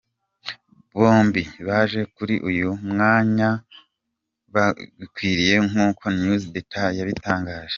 Bombi 0.99 1.41
baje 1.67 1.99
kuri 2.15 2.35
uyu 2.49 2.69
mwanya 2.89 3.49
babikwiriye 4.53 5.55
nkuko 5.69 6.03
news 6.17 6.43
de 6.53 6.61
star 6.65 6.89
yabitangaje. 6.99 7.69